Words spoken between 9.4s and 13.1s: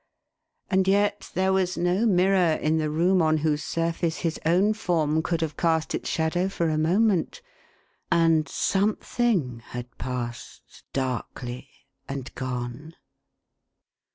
had passed darkly and gone